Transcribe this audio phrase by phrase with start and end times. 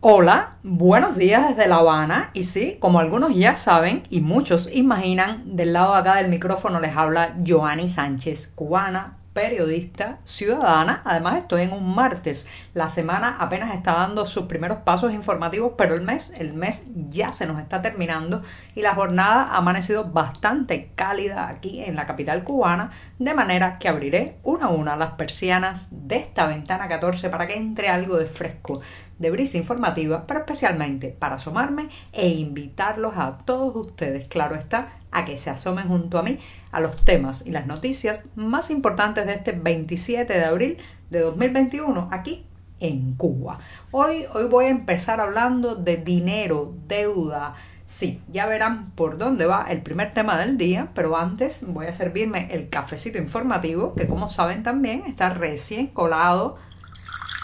[0.00, 2.30] Hola, buenos días desde La Habana.
[2.32, 6.78] Y sí, como algunos ya saben y muchos imaginan, del lado de acá del micrófono
[6.78, 11.00] les habla Joanny Sánchez, cubana, periodista, ciudadana.
[11.04, 12.48] Además estoy en un martes.
[12.74, 17.32] La semana apenas está dando sus primeros pasos informativos, pero el mes, el mes ya
[17.32, 18.42] se nos está terminando
[18.74, 23.88] y la jornada ha amanecido bastante cálida aquí en la capital cubana, de manera que
[23.88, 28.26] abriré una a una las persianas de esta ventana 14 para que entre algo de
[28.26, 28.80] fresco
[29.18, 35.24] de brisa informativa, pero especialmente para asomarme e invitarlos a todos ustedes, claro está, a
[35.24, 36.38] que se asomen junto a mí
[36.70, 40.78] a los temas y las noticias más importantes de este 27 de abril
[41.10, 42.46] de 2021 aquí
[42.80, 43.58] en Cuba.
[43.90, 47.54] Hoy, hoy voy a empezar hablando de dinero, deuda.
[47.86, 51.92] Sí, ya verán por dónde va el primer tema del día, pero antes voy a
[51.92, 56.56] servirme el cafecito informativo, que como saben también está recién colado,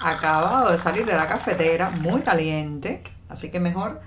[0.02, 4.02] acabado de salir de la cafetera, muy caliente, así que mejor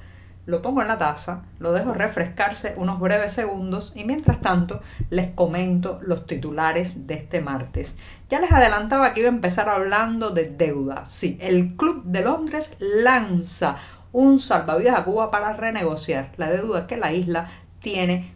[0.47, 5.29] lo pongo en la taza, lo dejo refrescarse unos breves segundos y mientras tanto les
[5.31, 7.97] comento los titulares de este martes.
[8.29, 11.05] Ya les adelantaba que iba a empezar hablando de deuda.
[11.05, 13.75] Sí, el Club de Londres lanza
[14.13, 17.49] un salvavidas a Cuba para renegociar la deuda que la isla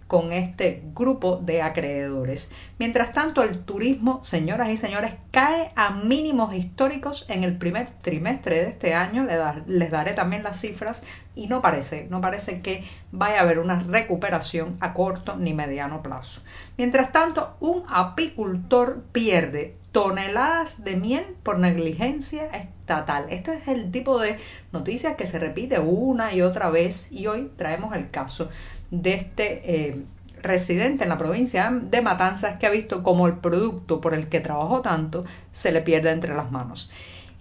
[0.07, 2.51] con este grupo de acreedores.
[2.79, 8.61] Mientras tanto, el turismo, señoras y señores, cae a mínimos históricos en el primer trimestre
[8.61, 9.27] de este año.
[9.67, 11.03] Les daré también las cifras
[11.35, 16.01] y no parece, no parece que vaya a haber una recuperación a corto ni mediano
[16.01, 16.41] plazo.
[16.77, 23.25] Mientras tanto, un apicultor pierde toneladas de miel por negligencia estatal.
[23.29, 24.39] Este es el tipo de
[24.71, 28.49] noticias que se repite una y otra vez y hoy traemos el caso
[28.91, 30.05] de este eh,
[30.41, 34.39] residente en la provincia de Matanzas que ha visto como el producto por el que
[34.39, 36.91] trabajó tanto se le pierde entre las manos.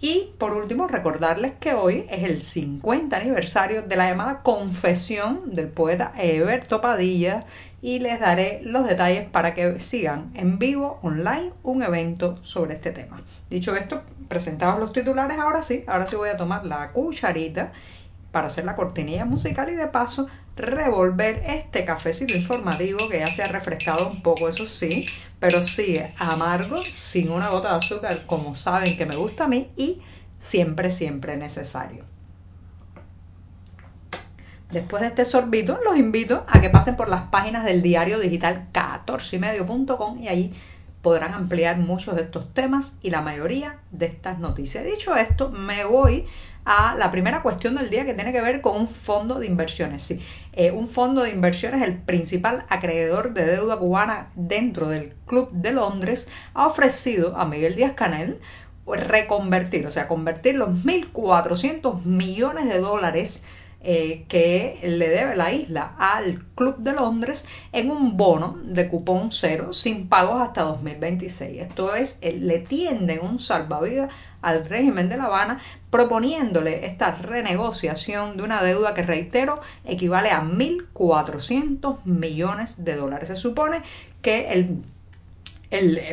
[0.03, 5.67] Y por último, recordarles que hoy es el 50 aniversario de la llamada confesión del
[5.67, 7.45] poeta Eberto Padilla
[7.83, 12.89] y les daré los detalles para que sigan en vivo, online, un evento sobre este
[12.91, 13.21] tema.
[13.51, 17.71] Dicho esto, presentados los titulares, ahora sí, ahora sí voy a tomar la cucharita
[18.31, 20.27] para hacer la cortinilla musical y de paso
[20.61, 25.05] revolver este cafecito informativo que ya se ha refrescado un poco, eso sí,
[25.39, 29.71] pero sigue amargo, sin una gota de azúcar, como saben que me gusta a mí
[29.75, 30.01] y
[30.37, 32.05] siempre, siempre necesario.
[34.71, 38.69] Después de este sorbito, los invito a que pasen por las páginas del diario digital
[38.71, 40.53] 14ymedio.com y ahí
[41.01, 44.83] podrán ampliar muchos de estos temas y la mayoría de estas noticias.
[44.83, 46.25] Dicho esto, me voy
[46.63, 50.03] a la primera cuestión del día que tiene que ver con un fondo de inversiones.
[50.03, 50.21] Sí,
[50.53, 55.71] eh, un fondo de inversiones, el principal acreedor de deuda cubana dentro del Club de
[55.71, 58.39] Londres, ha ofrecido a Miguel Díaz Canel
[58.85, 63.43] reconvertir, o sea, convertir los 1.400 millones de dólares
[63.83, 69.31] eh, que le debe la isla al Club de Londres en un bono de cupón
[69.31, 71.61] cero sin pagos hasta 2026.
[71.61, 78.37] Esto es, eh, le tienden un salvavidas al régimen de La Habana proponiéndole esta renegociación
[78.37, 83.29] de una deuda que, reitero, equivale a 1.400 millones de dólares.
[83.29, 83.81] Se supone
[84.21, 84.83] que el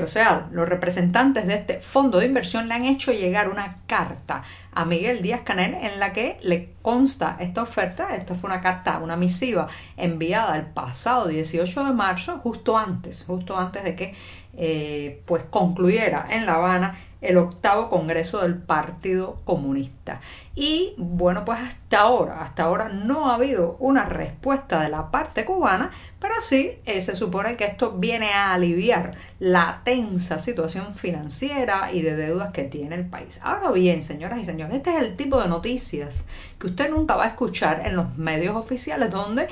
[0.02, 4.44] o sea, los representantes de este fondo de inversión le han hecho llegar una carta
[4.72, 8.14] a Miguel Díaz Canel en la que le consta esta oferta.
[8.14, 13.58] Esta fue una carta, una misiva enviada el pasado 18 de marzo, justo antes, justo
[13.58, 14.14] antes de que
[14.56, 20.20] eh, pues concluyera en La Habana el octavo Congreso del Partido Comunista.
[20.54, 25.44] Y bueno, pues hasta ahora, hasta ahora no ha habido una respuesta de la parte
[25.44, 31.92] cubana, pero sí eh, se supone que esto viene a aliviar la tensa situación financiera
[31.92, 33.40] y de deudas que tiene el país.
[33.42, 36.26] Ahora bien, señoras y señores, este es el tipo de noticias
[36.58, 39.48] que usted nunca va a escuchar en los medios oficiales donde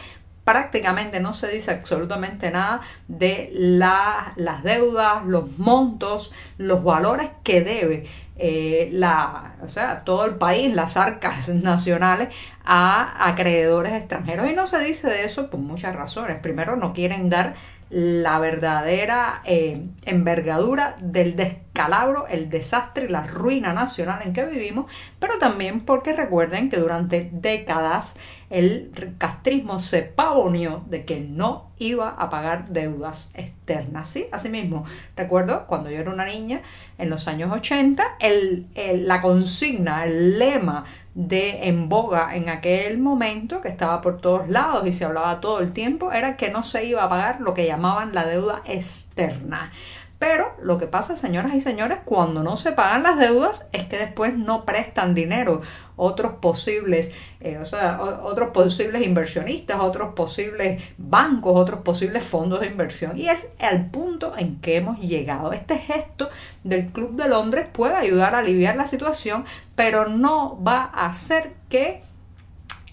[0.46, 8.06] prácticamente no se dice absolutamente nada de las deudas, los montos, los valores que debe
[8.36, 12.28] eh, la, o sea, todo el país, las arcas nacionales
[12.64, 14.48] a acreedores extranjeros.
[14.48, 16.38] Y no se dice de eso por muchas razones.
[16.38, 17.56] Primero, no quieren dar
[17.88, 24.90] la verdadera eh, envergadura del descalabro, el desastre y la ruina nacional en que vivimos,
[25.20, 28.16] pero también porque recuerden que durante décadas
[28.50, 34.08] el castrismo se pavoneó de que no iba a pagar deudas externas.
[34.08, 34.26] ¿sí?
[34.32, 34.84] Asimismo,
[35.16, 36.62] recuerdo cuando yo era una niña
[36.98, 38.66] en los años 80, el,
[39.06, 40.84] la consigna, el lema
[41.14, 45.60] de en boga en aquel momento, que estaba por todos lados y se hablaba todo
[45.60, 49.72] el tiempo, era que no se iba a pagar lo que llamaban la deuda externa.
[50.18, 53.98] Pero lo que pasa, señoras y señores, cuando no se pagan las deudas es que
[53.98, 55.60] después no prestan dinero
[55.96, 62.66] otros posibles, eh, o sea, otros posibles inversionistas, otros posibles bancos, otros posibles fondos de
[62.68, 63.18] inversión.
[63.18, 65.52] Y es el punto en que hemos llegado.
[65.52, 66.30] Este gesto
[66.64, 71.52] del Club de Londres puede ayudar a aliviar la situación, pero no va a hacer
[71.68, 72.02] que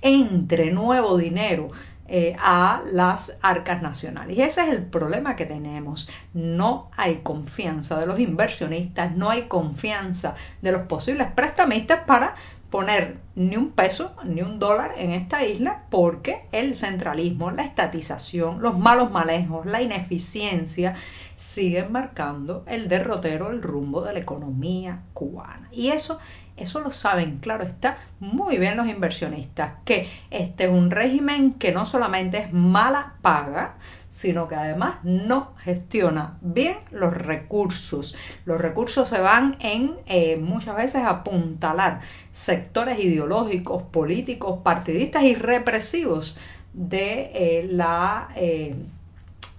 [0.02, 1.72] entre nuevo dinero
[2.16, 4.38] eh, a las arcas nacionales.
[4.38, 6.08] Y ese es el problema que tenemos.
[6.36, 12.36] No hay confianza de los inversionistas, no hay confianza de los posibles prestamistas para
[12.70, 18.62] poner ni un peso ni un dólar en esta isla porque el centralismo, la estatización,
[18.62, 20.94] los malos manejos, la ineficiencia
[21.34, 25.68] siguen marcando el derrotero, el rumbo de la economía cubana.
[25.72, 26.20] Y eso
[26.56, 31.72] eso lo saben, claro está, muy bien los inversionistas, que este es un régimen que
[31.72, 33.76] no solamente es mala paga,
[34.14, 38.16] sino que además no gestiona bien los recursos.
[38.46, 42.02] Los recursos se van en eh, muchas veces apuntalar
[42.32, 46.38] sectores ideológicos, políticos, partidistas y represivos
[46.74, 48.76] de eh, la, eh,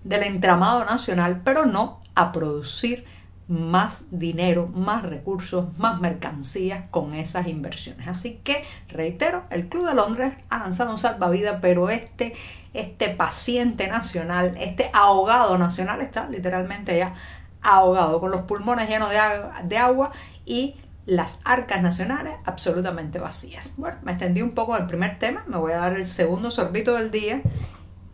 [0.05, 3.05] del entramado nacional, pero no a producir
[3.49, 8.09] más dinero, más recursos, más mercancías con esas inversiones.
[8.09, 12.35] Así que, reitero, el Club de Londres ha lanzado un salvavidas, pero este,
[12.73, 17.15] este paciente nacional, este ahogado nacional está literalmente ya
[17.61, 19.19] ahogado, con los pulmones llenos de,
[19.65, 20.13] de agua
[20.45, 20.77] y
[21.07, 23.75] las arcas nacionales absolutamente vacías.
[23.77, 26.51] Bueno, me extendí un poco en el primer tema, me voy a dar el segundo
[26.51, 27.43] sorbito del día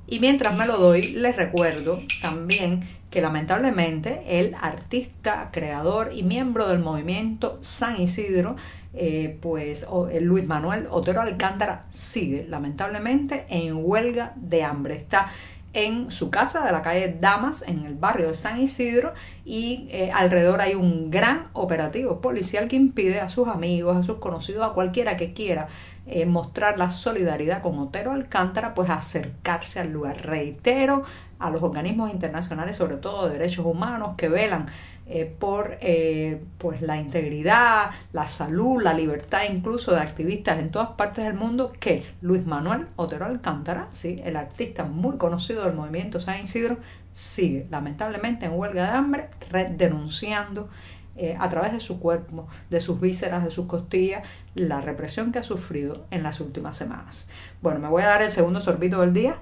[0.07, 6.69] y mientras me lo doy, les recuerdo también que lamentablemente el artista, creador y miembro
[6.69, 8.57] del movimiento San Isidro,
[8.95, 9.87] eh, pues
[10.21, 14.97] Luis Manuel Otero Alcántara sigue lamentablemente en huelga de hambre.
[14.97, 15.31] Está
[15.73, 19.13] en su casa de la calle Damas, en el barrio de San Isidro,
[19.45, 24.19] y eh, alrededor hay un gran operativo policial que impide a sus amigos, a sus
[24.19, 25.69] conocidos, a cualquiera que quiera
[26.07, 30.27] eh, mostrar la solidaridad con Otero Alcántara, pues acercarse al lugar.
[30.27, 31.05] Reitero
[31.41, 34.67] a los organismos internacionales, sobre todo de derechos humanos, que velan
[35.07, 40.91] eh, por eh, pues la integridad, la salud, la libertad incluso de activistas en todas
[40.91, 44.21] partes del mundo, que Luis Manuel Otero Alcántara, ¿sí?
[44.25, 46.77] el artista muy conocido del movimiento San Isidro,
[47.13, 49.31] sigue lamentablemente en huelga de hambre,
[49.77, 50.69] denunciando
[51.17, 54.23] eh, a través de su cuerpo, de sus vísceras, de sus costillas,
[54.55, 57.29] la represión que ha sufrido en las últimas semanas.
[57.61, 59.39] Bueno, me voy a dar el segundo sorbito del día.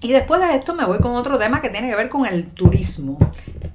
[0.00, 2.50] Y después de esto me voy con otro tema que tiene que ver con el
[2.50, 3.18] turismo.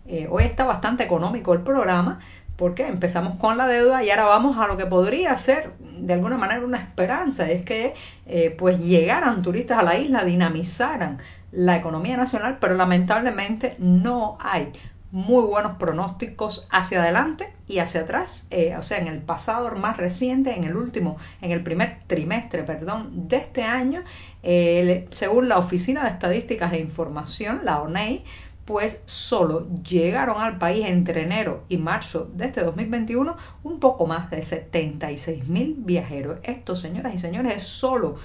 [0.06, 2.20] Eh, hoy está bastante económico el programa
[2.56, 6.38] porque empezamos con la deuda y ahora vamos a lo que podría ser de alguna
[6.38, 7.94] manera una esperanza, es que
[8.26, 11.20] eh, pues llegaran turistas a la isla, dinamizaran
[11.52, 14.72] la economía nacional, pero lamentablemente no hay
[15.14, 19.96] muy buenos pronósticos hacia adelante y hacia atrás, eh, o sea, en el pasado más
[19.96, 24.04] reciente, en el último, en el primer trimestre, perdón, de este año,
[24.42, 28.24] eh, según la Oficina de Estadísticas e Información, la ONEI,
[28.66, 34.32] pues solo llegaron al país entre enero y marzo de este 2021 un poco más
[34.32, 36.40] de 76 mil viajeros.
[36.42, 38.16] Esto, señoras y señores, es solo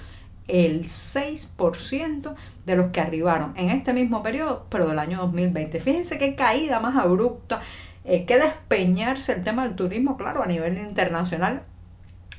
[0.49, 5.79] el 6% de los que arribaron en este mismo periodo, pero del año 2020.
[5.79, 7.61] Fíjense qué caída más abrupta,
[8.03, 11.63] eh, qué despeñarse el tema del turismo, claro, a nivel internacional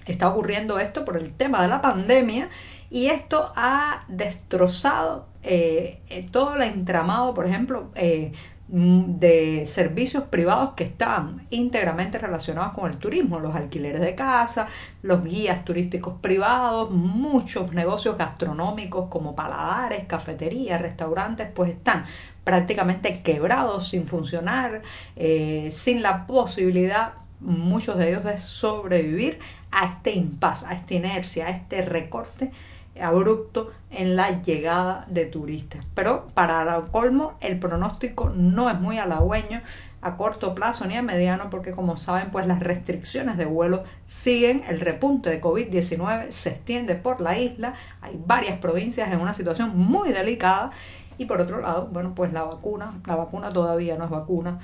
[0.07, 2.49] está ocurriendo esto por el tema de la pandemia
[2.91, 8.33] y esto ha destrozado eh, eh, todo el entramado, por ejemplo, Mm,
[8.73, 14.69] de servicios privados que están íntegramente relacionados con el turismo, los alquileres de casa,
[15.03, 22.05] los guías turísticos privados, muchos negocios gastronómicos como paladares, cafeterías, restaurantes, pues están
[22.45, 24.83] prácticamente quebrados, sin funcionar,
[25.17, 29.41] eh, sin la posibilidad, muchos de ellos, de sobrevivir
[29.73, 32.53] a este impasse, a esta inercia, a este recorte
[33.01, 35.85] abrupto en la llegada de turistas.
[35.95, 39.63] Pero para colmo, el pronóstico no es muy halagüeño
[40.03, 44.63] a corto plazo ni a mediano porque como saben pues las restricciones de vuelo siguen,
[44.69, 49.77] el repunte de COVID-19 se extiende por la isla, hay varias provincias en una situación
[49.77, 50.71] muy delicada
[51.19, 54.61] Y por otro lado, bueno, pues la vacuna, la vacuna todavía no es vacuna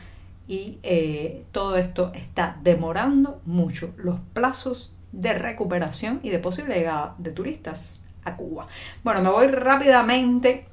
[0.49, 7.14] y eh, todo esto está demorando mucho los plazos de recuperación y de posible llegada
[7.19, 8.66] de turistas Cuba.
[9.04, 10.66] Bueno, me voy rápidamente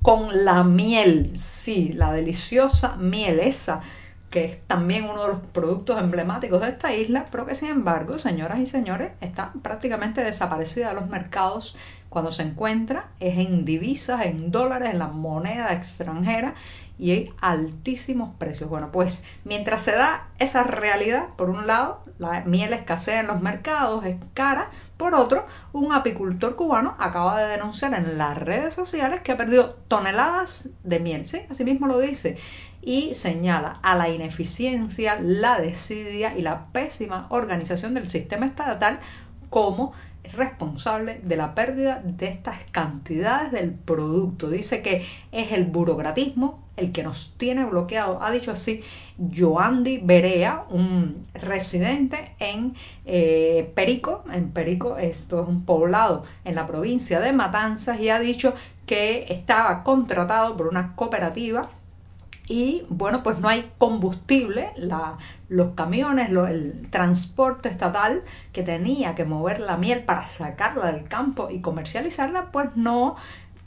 [0.00, 3.82] con la miel, sí, la deliciosa miel esa
[4.30, 8.18] que es también uno de los productos emblemáticos de esta isla, pero que sin embargo,
[8.18, 11.76] señoras y señores, está prácticamente desaparecida de los mercados
[12.08, 16.54] cuando se encuentra, es en divisas, en dólares, en la moneda extranjera
[16.96, 18.70] y hay altísimos precios.
[18.70, 23.40] Bueno, pues mientras se da esa realidad, por un lado, la miel escasea en los
[23.40, 29.22] mercados, es cara, por otro, un apicultor cubano acaba de denunciar en las redes sociales
[29.22, 31.40] que ha perdido toneladas de miel, ¿sí?
[31.48, 32.36] Así mismo lo dice,
[32.82, 39.00] y señala a la ineficiencia, la desidia y la pésima organización del sistema estatal
[39.48, 39.94] como
[40.34, 44.50] responsable de la pérdida de estas cantidades del producto.
[44.50, 48.22] Dice que es el burocratismo el que nos tiene bloqueado.
[48.22, 48.82] Ha dicho así
[49.18, 54.24] Joandi Berea, un residente en eh, Perico.
[54.32, 58.54] En Perico, esto es un poblado en la provincia de Matanzas, y ha dicho
[58.86, 61.70] que estaba contratado por una cooperativa
[62.50, 64.72] y bueno, pues no hay combustible,
[65.48, 71.48] los camiones, el transporte estatal que tenía que mover la miel para sacarla del campo
[71.48, 73.14] y comercializarla, pues no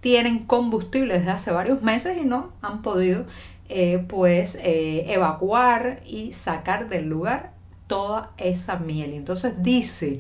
[0.04, 3.26] tienen combustible desde hace varios meses y no han podido
[3.70, 7.54] eh, pues eh, evacuar y sacar del lugar
[7.88, 9.14] toda esa miel.
[9.14, 10.20] Entonces dice,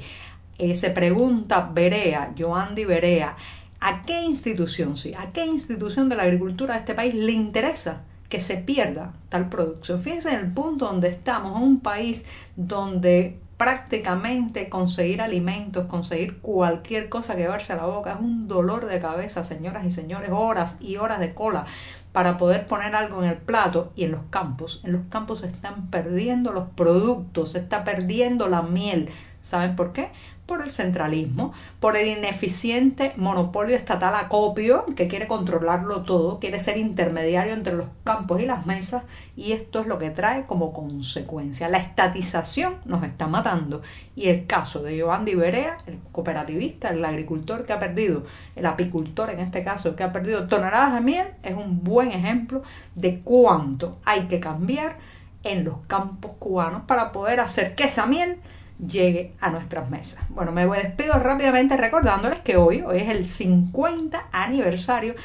[0.57, 3.35] eh, se pregunta Berea, Joandi Berea,
[3.81, 8.03] ¿a qué institución, sí, a qué institución de la agricultura de este país le interesa
[8.29, 10.01] que se pierda tal producción.
[10.01, 12.25] Fíjense en el punto donde estamos, en un país
[12.55, 18.87] donde prácticamente conseguir alimentos, conseguir cualquier cosa que verse a la boca es un dolor
[18.87, 21.65] de cabeza, señoras y señores, horas y horas de cola
[22.11, 25.47] para poder poner algo en el plato y en los campos, en los campos se
[25.47, 29.09] están perdiendo los productos, se está perdiendo la miel.
[29.41, 30.11] ¿Saben por qué?
[30.45, 36.77] Por el centralismo, por el ineficiente monopolio estatal acopio que quiere controlarlo todo, quiere ser
[36.77, 39.03] intermediario entre los campos y las mesas
[39.37, 41.69] y esto es lo que trae como consecuencia.
[41.69, 43.81] La estatización nos está matando
[44.15, 49.29] y el caso de Giovanni Berea, el cooperativista, el agricultor que ha perdido, el apicultor
[49.29, 52.63] en este caso que ha perdido toneladas de miel, es un buen ejemplo
[52.95, 54.97] de cuánto hay que cambiar
[55.43, 58.39] en los campos cubanos para poder hacer que esa miel
[58.79, 60.23] llegue a nuestras mesas.
[60.29, 65.15] Bueno, me despido rápidamente recordándoles que hoy, hoy es el 50 aniversario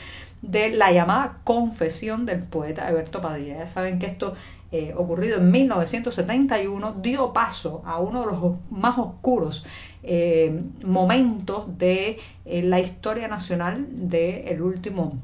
[0.43, 3.59] de la llamada confesión del poeta Eberto Padilla.
[3.59, 4.35] Ya saben que esto
[4.71, 9.65] eh, ocurrido en 1971 dio paso a uno de los más oscuros
[10.03, 15.19] eh, momentos de eh, la historia nacional de, último,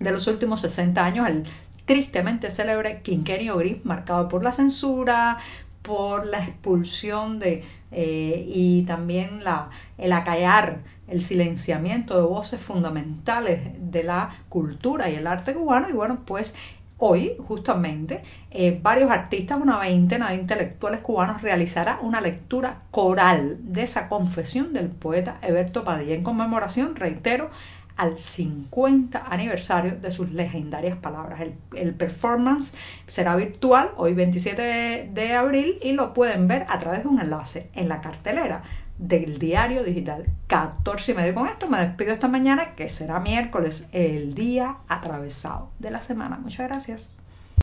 [0.00, 1.44] de los últimos 60 años, el
[1.86, 5.38] tristemente célebre quinquenio gris marcado por la censura,
[5.82, 13.60] por la expulsión de eh, y también la, el acallar, el silenciamiento de voces fundamentales
[13.78, 15.90] de la cultura y el arte cubano.
[15.90, 16.54] Y bueno, pues
[16.96, 23.82] hoy justamente eh, varios artistas, una veintena de intelectuales cubanos, realizará una lectura coral de
[23.82, 27.50] esa confesión del poeta Eberto Padilla en conmemoración, reitero,
[27.96, 31.40] al 50 aniversario de sus legendarias palabras.
[31.74, 32.74] El, performance
[33.06, 37.70] será virtual hoy 27 de, abril y lo pueden ver a través de un enlace
[37.74, 38.62] en la cartelera
[38.98, 41.34] del diario digital 14 y medio.
[41.34, 46.38] Con esto me despido esta mañana que será miércoles, el día atravesado de la semana.
[46.38, 47.21] Muchas gracias.